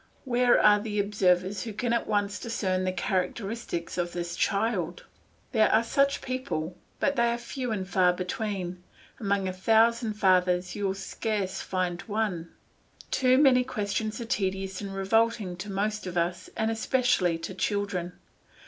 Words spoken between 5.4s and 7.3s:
There are such people, but they